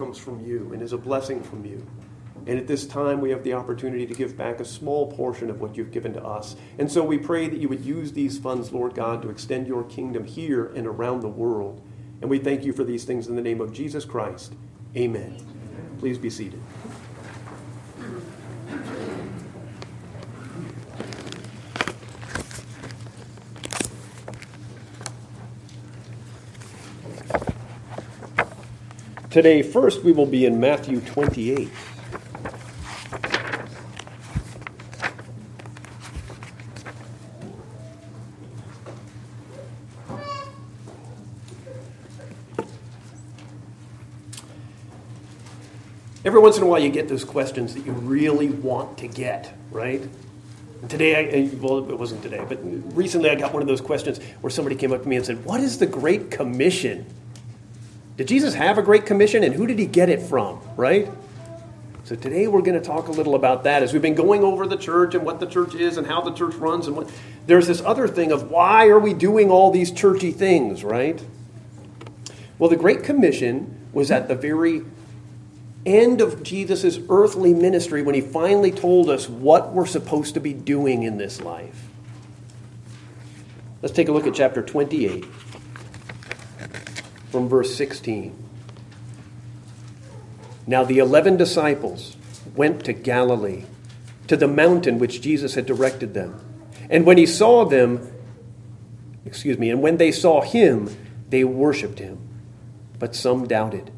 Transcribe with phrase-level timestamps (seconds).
[0.00, 1.86] comes from you and is a blessing from you.
[2.46, 5.60] And at this time, we have the opportunity to give back a small portion of
[5.60, 6.56] what you've given to us.
[6.78, 9.84] And so we pray that you would use these funds, Lord God, to extend your
[9.84, 11.82] kingdom here and around the world.
[12.22, 14.54] And we thank you for these things in the name of Jesus Christ.
[14.96, 15.36] Amen.
[15.98, 16.62] Please be seated.
[29.30, 31.70] Today, first, we will be in Matthew 28.
[46.24, 49.56] Every once in a while, you get those questions that you really want to get,
[49.70, 50.02] right?
[50.88, 52.58] Today, I, well, it wasn't today, but
[52.96, 55.44] recently I got one of those questions where somebody came up to me and said,
[55.44, 57.06] What is the Great Commission?
[58.20, 61.08] Did Jesus have a great commission and who did he get it from, right?
[62.04, 64.66] So today we're going to talk a little about that as we've been going over
[64.66, 67.10] the church and what the church is and how the church runs and what
[67.46, 71.24] there's this other thing of why are we doing all these churchy things, right?
[72.58, 74.82] Well, the great commission was at the very
[75.86, 80.52] end of Jesus' earthly ministry when he finally told us what we're supposed to be
[80.52, 81.88] doing in this life.
[83.80, 85.24] Let's take a look at chapter 28
[87.30, 88.36] from verse 16.
[90.66, 92.16] Now the eleven disciples
[92.54, 93.64] went to Galilee,
[94.26, 96.40] to the mountain which Jesus had directed them.
[96.88, 98.12] And when he saw them,
[99.24, 100.94] excuse me, and when they saw him,
[101.28, 102.18] they worshiped him.
[102.98, 103.90] But some doubted.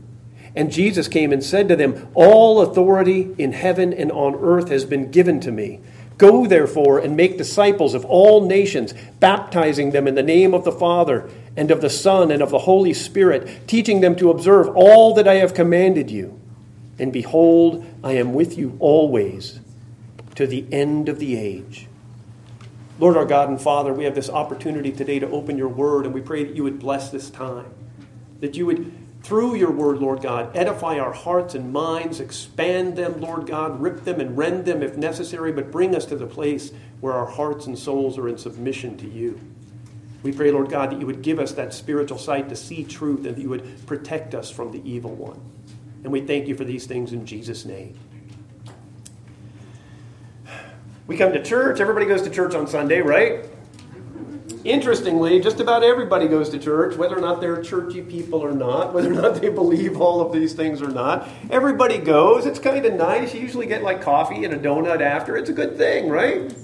[0.55, 4.85] And Jesus came and said to them, All authority in heaven and on earth has
[4.85, 5.81] been given to me.
[6.19, 10.73] Go therefore and make disciples of all nations, baptizing them in the name of the
[10.73, 15.15] Father and of the Son and of the Holy Spirit, teaching them to observe all
[15.15, 16.41] that I have commanded you.
[16.99, 19.61] And behold, I am with you always
[20.35, 21.89] to the end of the age.
[22.99, 26.15] Lord our God and Father, we have this opportunity today to open your word, and
[26.15, 27.73] we pray that you would bless this time.
[28.41, 28.93] That you would,
[29.23, 34.05] through your word, Lord God, edify our hearts and minds, expand them, Lord God, rip
[34.05, 37.67] them and rend them if necessary, but bring us to the place where our hearts
[37.67, 39.41] and souls are in submission to you.
[40.23, 43.27] We pray, Lord God, that you would give us that spiritual sight to see truth
[43.27, 45.41] and that you would protect us from the evil one.
[46.05, 47.99] And we thank you for these things in Jesus' name.
[51.07, 51.81] We come to church.
[51.81, 53.45] Everybody goes to church on Sunday, right?
[54.65, 58.95] Interestingly, just about everybody goes to church, whether or not they're churchy people or not,
[58.95, 61.29] whether or not they believe all of these things or not.
[61.51, 62.47] Everybody goes.
[62.47, 63.35] It's kind of nice.
[63.35, 65.37] You usually get like coffee and a donut after.
[65.37, 66.55] It's a good thing, right?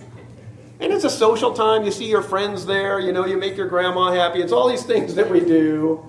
[0.81, 1.85] And it's a social time.
[1.85, 3.01] You see your friends there.
[3.01, 4.41] You know, you make your grandma happy.
[4.41, 6.09] It's all these things that we do.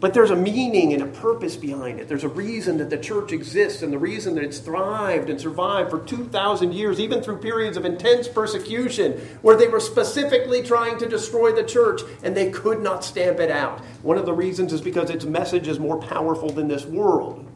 [0.00, 2.06] But there's a meaning and a purpose behind it.
[2.06, 5.90] There's a reason that the church exists and the reason that it's thrived and survived
[5.90, 11.08] for 2,000 years, even through periods of intense persecution where they were specifically trying to
[11.08, 13.80] destroy the church and they could not stamp it out.
[14.02, 17.47] One of the reasons is because its message is more powerful than this world.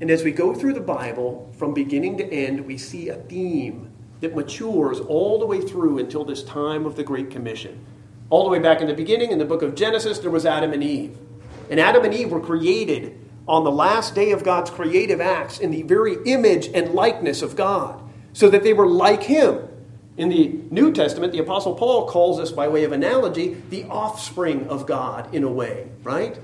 [0.00, 3.92] And as we go through the Bible from beginning to end, we see a theme
[4.20, 7.84] that matures all the way through until this time of the Great Commission.
[8.30, 10.72] All the way back in the beginning, in the book of Genesis, there was Adam
[10.72, 11.16] and Eve.
[11.70, 15.70] And Adam and Eve were created on the last day of God's creative acts in
[15.70, 18.00] the very image and likeness of God,
[18.32, 19.68] so that they were like Him.
[20.16, 24.68] In the New Testament, the Apostle Paul calls us, by way of analogy, the offspring
[24.68, 26.38] of God, in a way, right?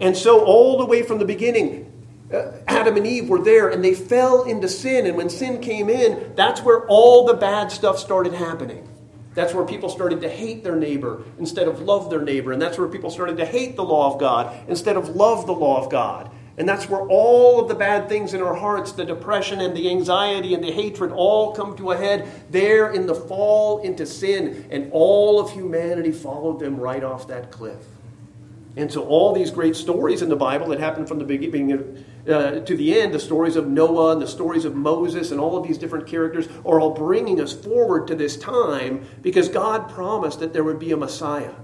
[0.00, 1.92] And so, all the way from the beginning,
[2.34, 5.06] Uh, Adam and Eve were there and they fell into sin.
[5.06, 8.88] And when sin came in, that's where all the bad stuff started happening.
[9.34, 12.52] That's where people started to hate their neighbor instead of love their neighbor.
[12.52, 15.52] And that's where people started to hate the law of God instead of love the
[15.52, 16.30] law of God.
[16.56, 19.90] And that's where all of the bad things in our hearts, the depression and the
[19.90, 24.68] anxiety and the hatred, all come to a head there in the fall into sin.
[24.70, 27.84] And all of humanity followed them right off that cliff.
[28.76, 32.60] And so, all these great stories in the Bible that happened from the beginning uh,
[32.60, 35.66] to the end, the stories of Noah and the stories of Moses and all of
[35.66, 40.52] these different characters, are all bringing us forward to this time because God promised that
[40.52, 41.54] there would be a Messiah.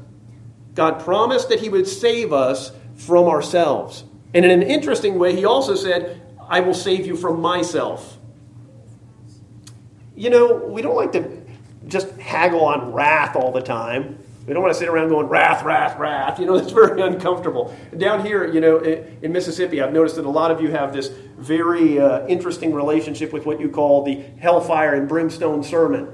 [0.75, 4.05] God promised that He would save us from ourselves.
[4.35, 8.19] And in an interesting way, He also said, I will save you from myself.
[10.15, 11.41] You know, we don't like to
[11.87, 14.19] just haggle on wrath all the time.
[14.47, 16.39] We don't want to sit around going wrath, wrath, wrath.
[16.41, 17.77] You know, that's very uncomfortable.
[17.97, 21.09] Down here, you know, in Mississippi, I've noticed that a lot of you have this
[21.37, 26.09] very uh, interesting relationship with what you call the hellfire and brimstone sermon.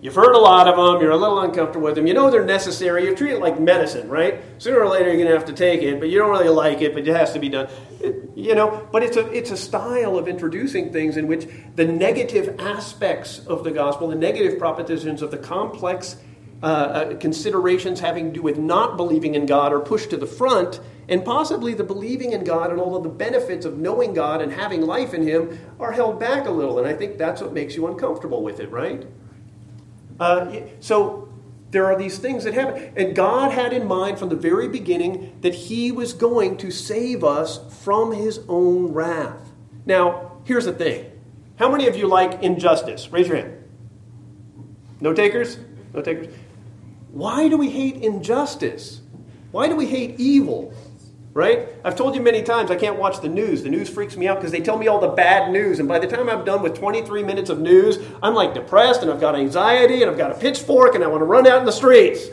[0.00, 1.02] You've heard a lot of them.
[1.02, 2.06] You're a little uncomfortable with them.
[2.06, 3.04] You know they're necessary.
[3.04, 4.40] You treat it like medicine, right?
[4.58, 6.82] Sooner or later you're going to have to take it, but you don't really like
[6.82, 7.68] it, but it has to be done.
[8.00, 11.84] It, you know, but it's a it's a style of introducing things in which the
[11.84, 16.16] negative aspects of the gospel, the negative propositions of the complex
[16.62, 20.26] uh, uh, considerations having to do with not believing in God are pushed to the
[20.26, 24.42] front, and possibly the believing in God and all of the benefits of knowing God
[24.42, 26.78] and having life in Him are held back a little.
[26.78, 29.06] And I think that's what makes you uncomfortable with it, right?
[30.18, 31.28] Uh, so
[31.70, 32.92] there are these things that happen.
[32.96, 37.22] And God had in mind from the very beginning that He was going to save
[37.22, 39.52] us from His own wrath.
[39.86, 41.10] Now, here's the thing
[41.58, 43.10] how many of you like injustice?
[43.12, 43.54] Raise your hand.
[45.00, 45.58] No takers?
[45.94, 46.34] No takers?
[47.12, 49.00] Why do we hate injustice?
[49.50, 50.74] Why do we hate evil?
[51.38, 51.68] right?
[51.84, 53.62] I've told you many times I can't watch the news.
[53.62, 55.78] The news freaks me out because they tell me all the bad news.
[55.78, 59.10] And by the time I'm done with 23 minutes of news, I'm like depressed and
[59.10, 61.64] I've got anxiety and I've got a pitchfork and I want to run out in
[61.64, 62.26] the streets.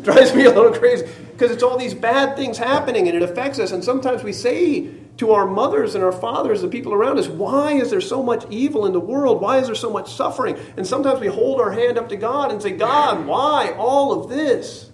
[0.00, 3.58] Drives me a little crazy because it's all these bad things happening and it affects
[3.58, 3.72] us.
[3.72, 7.72] And sometimes we say to our mothers and our fathers, the people around us, why
[7.72, 9.40] is there so much evil in the world?
[9.40, 10.56] Why is there so much suffering?
[10.76, 14.30] And sometimes we hold our hand up to God and say, God, why all of
[14.30, 14.90] this?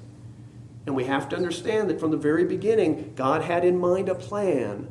[0.87, 4.15] And we have to understand that from the very beginning, God had in mind a
[4.15, 4.89] plan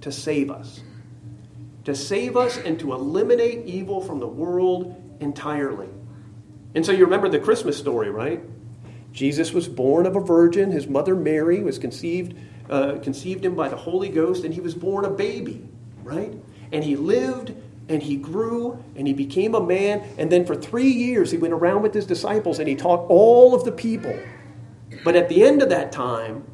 [0.00, 0.80] to save us.
[1.84, 5.88] To save us and to eliminate evil from the world entirely.
[6.74, 8.40] And so you remember the Christmas story, right?
[9.12, 10.70] Jesus was born of a virgin.
[10.70, 12.36] His mother Mary was conceived,
[12.70, 15.68] uh, conceived him by the Holy Ghost, and he was born a baby,
[16.02, 16.32] right?
[16.72, 17.54] And he lived
[17.88, 20.04] and he grew and he became a man.
[20.16, 23.52] And then for three years, he went around with his disciples and he taught all
[23.52, 24.16] of the people
[25.04, 26.44] but at the end of that time,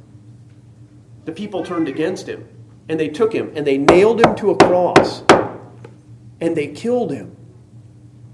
[1.24, 2.48] the people turned against him
[2.88, 5.22] and they took him and they nailed him to a cross
[6.40, 7.36] and they killed him.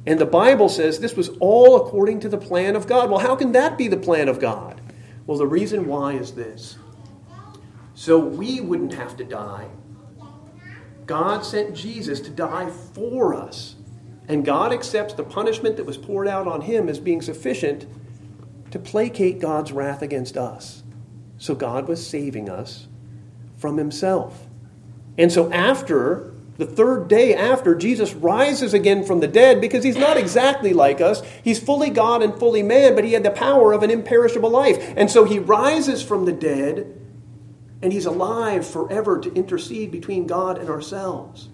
[0.04, 3.08] And the Bible says this was all according to the plan of God.
[3.08, 4.80] Well, how can that be the plan of God?
[5.26, 6.76] Well, the reason why is this
[8.02, 9.68] so we wouldn't have to die.
[11.06, 13.76] God sent Jesus to die for us.
[14.26, 17.86] And God accepts the punishment that was poured out on him as being sufficient
[18.72, 20.82] to placate God's wrath against us.
[21.38, 22.88] So God was saving us
[23.56, 24.48] from himself.
[25.16, 29.96] And so after the third day after, Jesus rises again from the dead because he's
[29.96, 31.22] not exactly like us.
[31.44, 34.92] He's fully God and fully man, but he had the power of an imperishable life.
[34.96, 36.98] And so he rises from the dead
[37.82, 41.48] and he's alive forever to intercede between God and ourselves.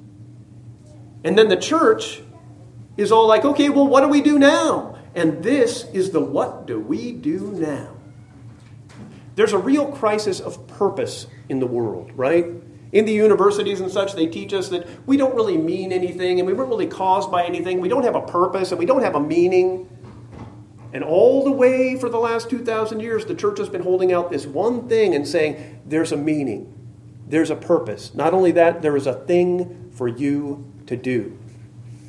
[1.24, 2.20] And then the church
[2.96, 4.98] is all like, okay, well, what do we do now?
[5.14, 7.96] And this is the what do we do now?
[9.34, 12.46] There's a real crisis of purpose in the world, right?
[12.92, 16.46] In the universities and such, they teach us that we don't really mean anything and
[16.46, 17.80] we weren't really caused by anything.
[17.80, 19.88] We don't have a purpose and we don't have a meaning.
[20.98, 24.32] And all the way for the last 2,000 years, the church has been holding out
[24.32, 26.74] this one thing and saying, there's a meaning,
[27.24, 28.16] there's a purpose.
[28.16, 31.38] Not only that, there is a thing for you to do.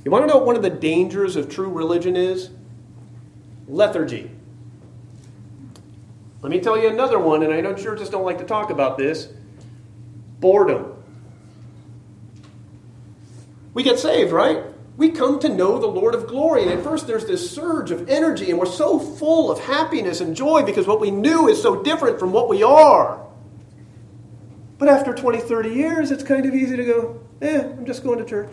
[0.04, 2.50] You want to know what one of the dangers of true religion is?
[3.68, 4.32] lethargy.
[6.42, 8.98] Let me tell you another one, and I know churches don't like to talk about
[8.98, 9.30] this
[10.40, 10.96] boredom.
[13.76, 14.64] We get saved, right?
[15.00, 16.64] We come to know the Lord of glory.
[16.64, 20.36] And at first, there's this surge of energy, and we're so full of happiness and
[20.36, 23.26] joy because what we knew is so different from what we are.
[24.78, 28.20] But after 20, 30 years, it's kind of easy to go, eh, I'm just going
[28.20, 28.52] to church.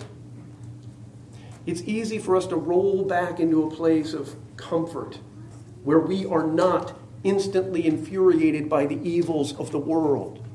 [1.67, 5.19] It's easy for us to roll back into a place of comfort,
[5.83, 10.46] where we are not instantly infuriated by the evils of the world.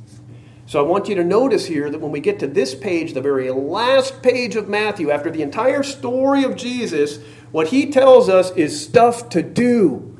[0.71, 3.19] So I want you to notice here that when we get to this page, the
[3.19, 7.19] very last page of Matthew, after the entire story of Jesus,
[7.51, 10.17] what he tells us is stuff to do.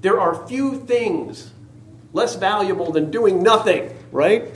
[0.00, 1.52] There are few things
[2.14, 4.50] less valuable than doing nothing, right?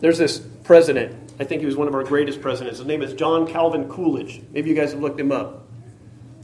[0.00, 2.76] There's this president I think he was one of our greatest presidents.
[2.76, 4.42] His name is John Calvin Coolidge.
[4.52, 5.66] Maybe you guys have looked him up.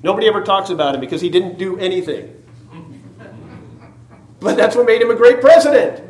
[0.03, 2.38] Nobody ever talks about him because he didn't do anything.
[4.41, 6.05] But that's what made him a great president.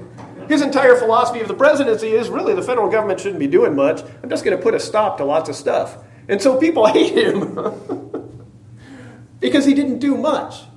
[0.48, 4.02] His entire philosophy of the presidency is really the federal government shouldn't be doing much.
[4.22, 5.98] I'm just going to put a stop to lots of stuff.
[6.28, 7.54] And so people hate him
[9.40, 10.67] because he didn't do much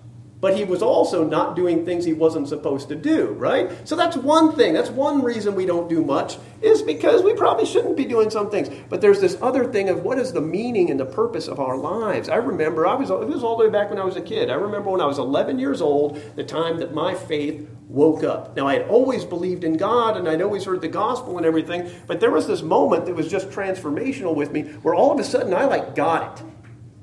[0.41, 3.87] but he was also not doing things he wasn't supposed to do, right?
[3.87, 4.73] So that's one thing.
[4.73, 8.49] That's one reason we don't do much, is because we probably shouldn't be doing some
[8.49, 8.69] things.
[8.89, 11.77] But there's this other thing of what is the meaning and the purpose of our
[11.77, 12.27] lives.
[12.27, 14.49] I remember, I was, it was all the way back when I was a kid.
[14.49, 18.55] I remember when I was 11 years old, the time that my faith woke up.
[18.55, 21.91] Now, I had always believed in God and I'd always heard the gospel and everything,
[22.07, 25.23] but there was this moment that was just transformational with me where all of a
[25.23, 26.45] sudden I like got it.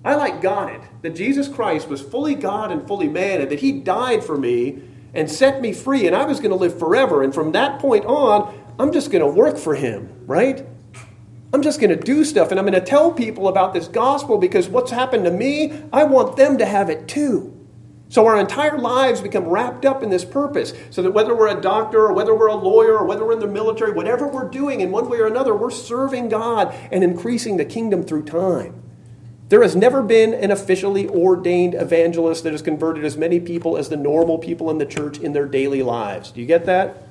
[0.05, 3.61] I like got it that Jesus Christ was fully God and fully man, and that
[3.61, 4.83] He died for me
[5.14, 7.23] and set me free, and I was going to live forever.
[7.23, 10.64] And from that point on, I'm just going to work for Him, right?
[11.52, 14.38] I'm just going to do stuff, and I'm going to tell people about this gospel
[14.38, 17.55] because what's happened to me, I want them to have it too.
[18.11, 20.73] So our entire lives become wrapped up in this purpose.
[20.90, 23.38] So that whether we're a doctor or whether we're a lawyer or whether we're in
[23.38, 27.59] the military, whatever we're doing in one way or another, we're serving God and increasing
[27.59, 28.83] the kingdom through time.
[29.49, 33.88] There has never been an officially ordained evangelist that has converted as many people as
[33.88, 36.31] the normal people in the church in their daily lives.
[36.33, 37.05] Do you get that?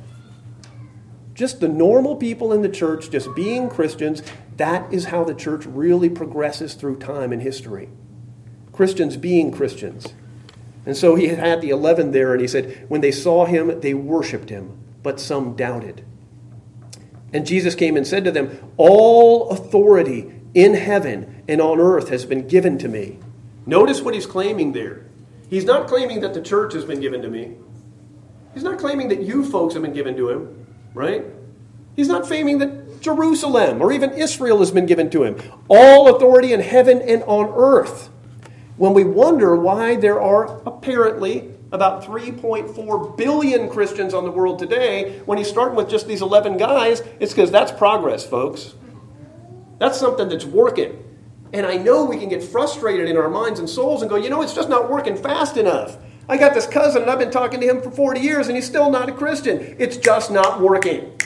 [1.34, 4.22] Just the normal people in the church, just being Christians,
[4.58, 7.90] that is how the church really progresses through time and history.
[8.72, 10.14] Christians being Christians.
[10.86, 13.94] And so he had the 11 there, and he said, When they saw him, they
[13.94, 16.06] worshiped him, but some doubted.
[17.34, 22.26] And Jesus came and said to them, All authority in heaven and on earth has
[22.26, 23.20] been given to me.
[23.66, 25.06] Notice what he's claiming there.
[25.50, 27.56] He's not claiming that the church has been given to me.
[28.54, 31.26] He's not claiming that you folks have been given to him, right?
[31.96, 35.38] He's not claiming that Jerusalem or even Israel has been given to him.
[35.68, 38.10] All authority in heaven and on earth.
[38.78, 45.20] When we wonder why there are apparently about 3.4 billion Christians on the world today,
[45.26, 48.76] when he's starting with just these 11 guys, it's because that's progress, folks.
[49.80, 51.04] That's something that's working.
[51.54, 54.30] And I know we can get frustrated in our minds and souls and go, you
[54.30, 55.98] know, it's just not working fast enough.
[56.30, 58.66] I got this cousin and I've been talking to him for 40 years and he's
[58.66, 59.76] still not a Christian.
[59.80, 61.18] It's just not working.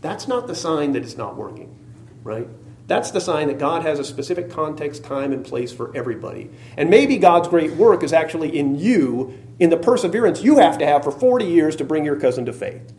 [0.00, 1.76] That's not the sign that it's not working,
[2.22, 2.46] right?
[2.86, 6.50] That's the sign that God has a specific context, time, and place for everybody.
[6.76, 10.86] And maybe God's great work is actually in you, in the perseverance you have to
[10.86, 12.92] have for 40 years to bring your cousin to faith,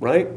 [0.00, 0.28] right?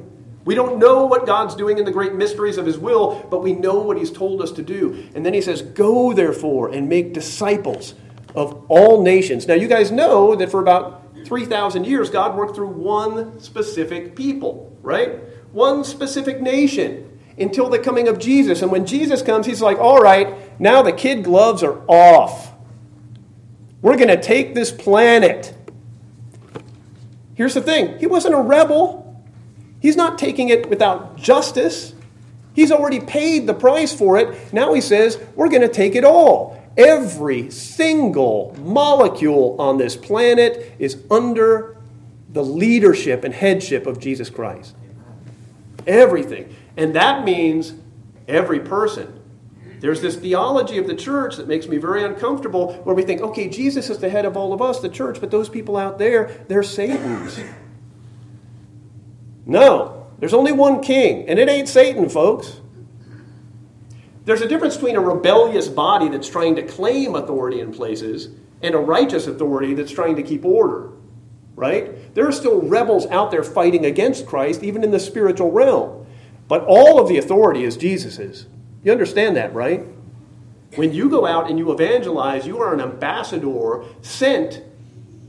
[0.43, 3.53] We don't know what God's doing in the great mysteries of His will, but we
[3.53, 5.07] know what He's told us to do.
[5.13, 7.93] And then He says, Go therefore and make disciples
[8.35, 9.47] of all nations.
[9.47, 14.75] Now, you guys know that for about 3,000 years, God worked through one specific people,
[14.81, 15.19] right?
[15.51, 18.61] One specific nation until the coming of Jesus.
[18.61, 22.51] And when Jesus comes, He's like, All right, now the kid gloves are off.
[23.81, 25.53] We're going to take this planet.
[27.35, 29.01] Here's the thing He wasn't a rebel.
[29.81, 31.93] He's not taking it without justice.
[32.53, 34.53] He's already paid the price for it.
[34.53, 36.61] Now he says, we're going to take it all.
[36.77, 41.77] Every single molecule on this planet is under
[42.29, 44.75] the leadership and headship of Jesus Christ.
[45.87, 46.55] Everything.
[46.77, 47.73] And that means
[48.27, 49.19] every person.
[49.79, 53.49] There's this theology of the church that makes me very uncomfortable where we think, okay,
[53.49, 56.45] Jesus is the head of all of us, the church, but those people out there,
[56.47, 57.39] they're Satan's.
[59.45, 62.61] No, there's only one king, and it ain't Satan, folks.
[64.25, 68.29] There's a difference between a rebellious body that's trying to claim authority in places
[68.61, 70.91] and a righteous authority that's trying to keep order,
[71.55, 72.13] right?
[72.13, 76.05] There are still rebels out there fighting against Christ, even in the spiritual realm.
[76.47, 78.45] But all of the authority is Jesus's.
[78.83, 79.85] You understand that, right?
[80.75, 84.61] When you go out and you evangelize, you are an ambassador sent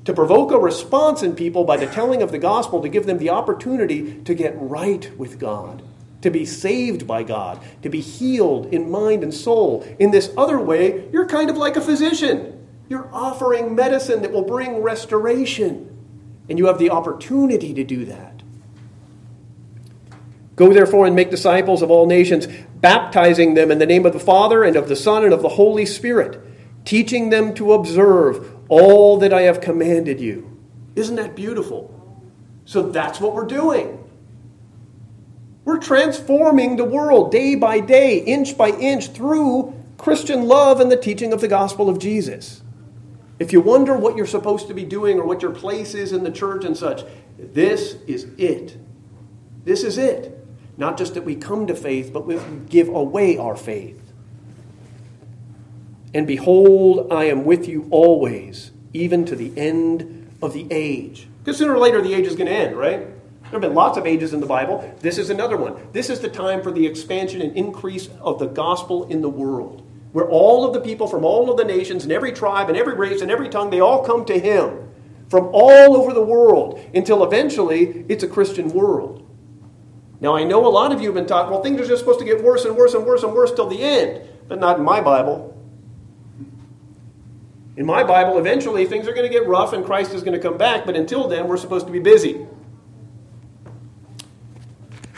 [0.04, 3.18] to provoke a response in people by the telling of the gospel to give them
[3.18, 5.82] the opportunity to get right with God,
[6.22, 9.86] to be saved by God, to be healed in mind and soul.
[9.98, 12.66] In this other way, you're kind of like a physician.
[12.88, 15.88] You're offering medicine that will bring restoration,
[16.48, 18.42] and you have the opportunity to do that.
[20.56, 24.20] Go therefore and make disciples of all nations, baptizing them in the name of the
[24.20, 26.40] Father and of the Son and of the Holy Spirit,
[26.84, 30.58] teaching them to observe all that I have commanded you.
[30.96, 31.92] Isn't that beautiful?
[32.64, 34.02] So that's what we're doing.
[35.66, 40.96] We're transforming the world day by day, inch by inch, through Christian love and the
[40.96, 42.62] teaching of the gospel of Jesus.
[43.38, 46.24] If you wonder what you're supposed to be doing or what your place is in
[46.24, 47.02] the church and such,
[47.38, 48.78] this is it.
[49.64, 50.42] This is it.
[50.78, 54.01] Not just that we come to faith, but we give away our faith.
[56.14, 61.28] And behold, I am with you always, even to the end of the age.
[61.42, 63.00] Because sooner or later the age is going to end, right?
[63.00, 64.94] There have been lots of ages in the Bible.
[65.00, 65.76] This is another one.
[65.92, 69.86] This is the time for the expansion and increase of the gospel in the world,
[70.12, 72.94] where all of the people from all of the nations and every tribe and every
[72.94, 74.90] race and every tongue, they all come to him
[75.28, 79.26] from all over the world until eventually it's a Christian world.
[80.20, 82.20] Now, I know a lot of you have been taught, well, things are just supposed
[82.20, 84.84] to get worse and worse and worse and worse till the end, but not in
[84.84, 85.51] my Bible.
[87.74, 90.38] In my Bible, eventually things are going to get rough and Christ is going to
[90.38, 92.46] come back, but until then, we're supposed to be busy.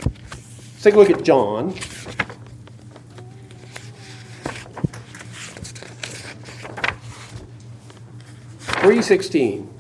[0.05, 1.75] Let's take a look at John.
[8.83, 9.71] Three sixteen.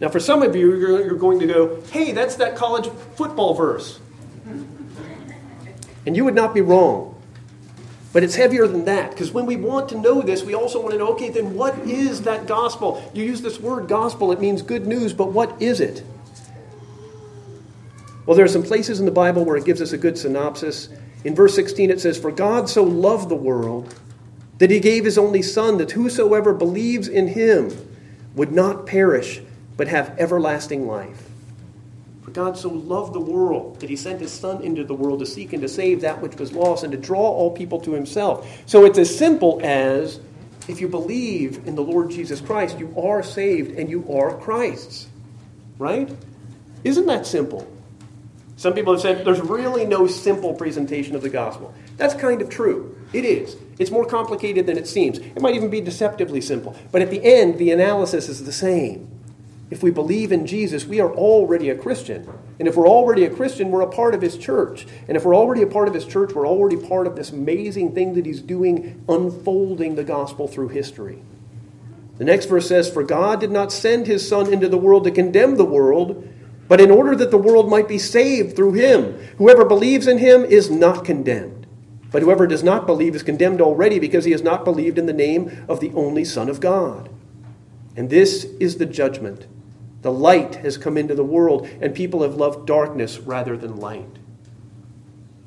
[0.00, 4.00] Now, for some of you, you're going to go, hey, that's that college football verse.
[6.06, 7.12] And you would not be wrong.
[8.12, 10.92] But it's heavier than that, because when we want to know this, we also want
[10.92, 13.02] to know okay, then what is that gospel?
[13.12, 16.02] You use this word gospel, it means good news, but what is it?
[18.24, 20.88] Well, there are some places in the Bible where it gives us a good synopsis.
[21.24, 23.94] In verse 16, it says, For God so loved the world
[24.58, 27.70] that he gave his only Son, that whosoever believes in him
[28.34, 29.42] would not perish,
[29.76, 31.25] but have everlasting life.
[32.36, 35.54] God so loved the world that he sent his Son into the world to seek
[35.54, 38.46] and to save that which was lost and to draw all people to himself.
[38.66, 40.20] So it's as simple as
[40.68, 45.08] if you believe in the Lord Jesus Christ, you are saved and you are Christ's.
[45.78, 46.14] Right?
[46.84, 47.66] Isn't that simple?
[48.56, 51.72] Some people have said there's really no simple presentation of the gospel.
[51.96, 53.02] That's kind of true.
[53.14, 53.56] It is.
[53.78, 55.16] It's more complicated than it seems.
[55.16, 56.76] It might even be deceptively simple.
[56.92, 59.15] But at the end, the analysis is the same.
[59.70, 62.28] If we believe in Jesus, we are already a Christian.
[62.58, 64.86] And if we're already a Christian, we're a part of his church.
[65.08, 67.94] And if we're already a part of his church, we're already part of this amazing
[67.94, 71.22] thing that he's doing, unfolding the gospel through history.
[72.18, 75.10] The next verse says, For God did not send his Son into the world to
[75.10, 76.32] condemn the world
[76.68, 79.14] but in order that the world might be saved through him.
[79.38, 81.66] Whoever believes in him is not condemned.
[82.10, 85.12] But whoever does not believe is condemned already because he has not believed in the
[85.12, 87.10] name of the only Son of God.
[87.96, 89.46] And this is the judgment.
[90.02, 94.18] The light has come into the world, and people have loved darkness rather than light.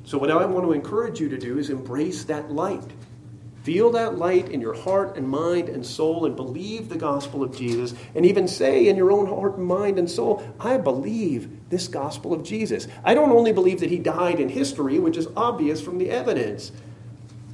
[0.04, 2.90] So, what I want to encourage you to do is embrace that light.
[3.62, 7.54] Feel that light in your heart and mind and soul and believe the gospel of
[7.54, 7.94] Jesus.
[8.14, 12.32] And even say in your own heart and mind and soul, I believe this gospel
[12.32, 12.88] of Jesus.
[13.04, 16.72] I don't only believe that he died in history, which is obvious from the evidence.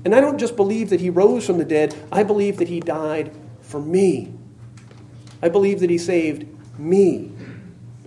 [0.04, 2.78] And I don't just believe that he rose from the dead, I believe that he
[2.78, 4.32] died for me.
[5.42, 6.46] I believe that he saved
[6.78, 7.32] me.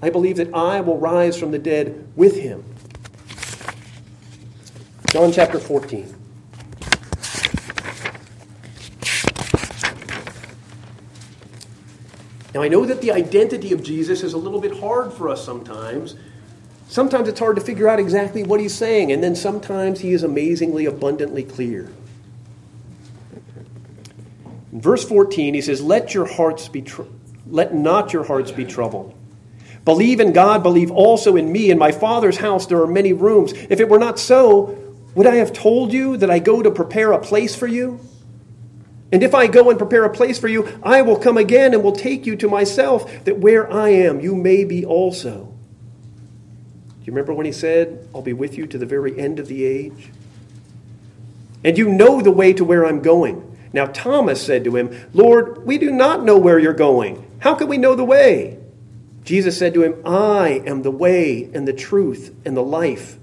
[0.01, 2.63] I believe that I will rise from the dead with him.
[5.11, 6.15] John chapter 14.
[12.53, 15.43] Now, I know that the identity of Jesus is a little bit hard for us
[15.43, 16.15] sometimes.
[16.87, 20.23] Sometimes it's hard to figure out exactly what he's saying, and then sometimes he is
[20.23, 21.91] amazingly abundantly clear.
[24.71, 27.03] In verse 14, he says, Let your hearts be tr-
[27.49, 29.13] let not your hearts be troubled.
[29.85, 31.71] Believe in God, believe also in me.
[31.71, 33.53] In my Father's house there are many rooms.
[33.53, 34.77] If it were not so,
[35.15, 37.99] would I have told you that I go to prepare a place for you?
[39.11, 41.83] And if I go and prepare a place for you, I will come again and
[41.83, 45.45] will take you to myself, that where I am, you may be also.
[46.99, 49.47] Do you remember when he said, I'll be with you to the very end of
[49.47, 50.11] the age?
[51.63, 53.48] And you know the way to where I'm going.
[53.71, 57.25] Now Thomas said to him, Lord, we do not know where you're going.
[57.39, 58.57] How can we know the way?
[59.23, 63.17] Jesus said to him, I am the way and the truth and the life,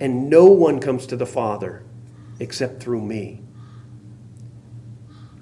[0.00, 1.84] and no one comes to the Father
[2.40, 3.43] except through me.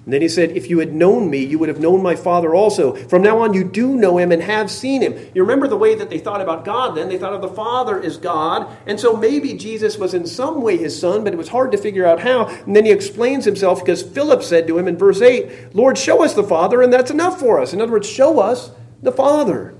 [0.05, 2.53] And then he said, If you had known me, you would have known my Father
[2.53, 2.93] also.
[2.93, 5.13] From now on, you do know him and have seen him.
[5.33, 7.07] You remember the way that they thought about God then?
[7.07, 8.67] They thought of the Father as God.
[8.85, 11.77] And so maybe Jesus was in some way his son, but it was hard to
[11.77, 12.47] figure out how.
[12.47, 16.23] And then he explains himself because Philip said to him in verse 8, Lord, show
[16.23, 17.71] us the Father, and that's enough for us.
[17.71, 19.73] In other words, show us the Father.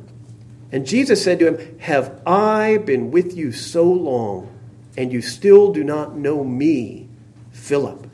[0.71, 4.49] And Jesus said to him, Have I been with you so long,
[4.95, 7.09] and you still do not know me,
[7.51, 8.07] Philip?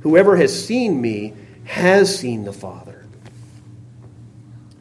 [0.00, 1.32] Whoever has seen me,
[1.64, 3.04] has seen the Father.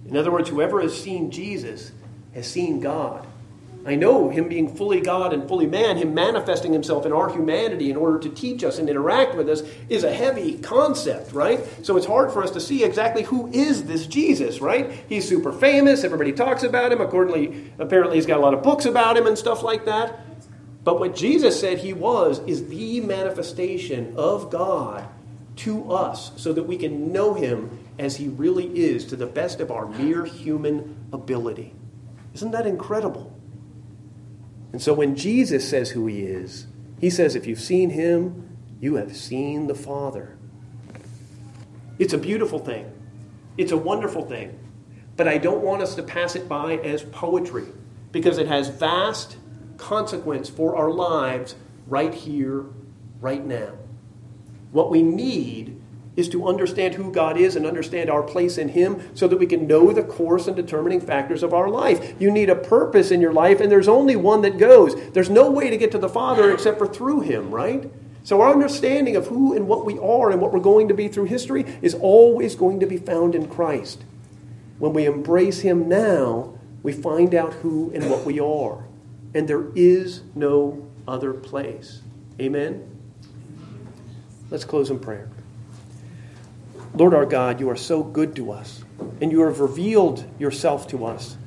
[0.08, 1.92] In other words, whoever has seen Jesus
[2.34, 3.26] has seen God.
[3.86, 7.90] I know him being fully God and fully man, him manifesting himself in our humanity
[7.90, 11.60] in order to teach us and interact with us, is a heavy concept, right?
[11.86, 14.90] So it's hard for us to see exactly who is this Jesus, right?
[15.10, 17.02] He's super famous, everybody talks about him.
[17.02, 20.18] Accordingly, apparently, he's got a lot of books about him and stuff like that.
[20.86, 25.08] But what Jesus said he was is the manifestation of God
[25.58, 29.60] to us so that we can know him as he really is to the best
[29.60, 31.74] of our mere human ability.
[32.34, 33.38] Isn't that incredible?
[34.72, 36.66] And so when Jesus says who he is,
[37.00, 40.38] he says, If you've seen him, you have seen the Father.
[42.00, 42.92] It's a beautiful thing,
[43.58, 44.60] it's a wonderful thing.
[45.16, 47.68] But I don't want us to pass it by as poetry
[48.12, 49.38] because it has vast
[49.78, 51.56] consequence for our lives
[51.88, 52.66] right here,
[53.22, 53.74] right now.
[54.74, 55.80] What we need
[56.16, 59.48] is to understand who God is and understand our place in Him so that we
[59.48, 62.14] can know the course and determining factors of our life.
[62.20, 64.96] You need a purpose in your life, and there's only one that goes.
[65.12, 67.90] There's no way to get to the Father except for through Him, right?
[68.24, 71.08] So, our understanding of who and what we are and what we're going to be
[71.08, 74.04] through history is always going to be found in Christ.
[74.80, 78.86] When we embrace Him now, we find out who and what we are.
[79.34, 82.02] And there is no other place.
[82.40, 82.90] Amen?
[84.54, 85.30] Let's close in prayer.
[86.94, 88.84] Lord our God, you are so good to us,
[89.20, 91.38] and you have revealed yourself to us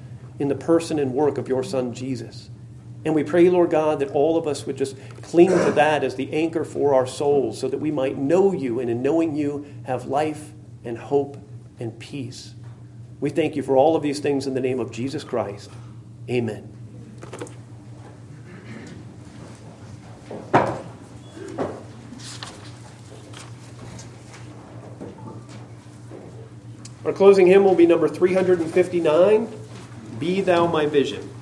[0.40, 2.50] in the person and work of your Son, Jesus.
[3.04, 6.16] And we pray, Lord God, that all of us would just cling to that as
[6.16, 9.72] the anchor for our souls so that we might know you and in knowing you
[9.84, 10.50] have life
[10.82, 11.36] and hope
[11.78, 12.54] and peace.
[13.20, 15.70] We thank you for all of these things in the name of Jesus Christ.
[16.28, 16.75] Amen.
[27.16, 29.48] Closing hymn will be number 359
[30.18, 31.35] Be Thou My Vision.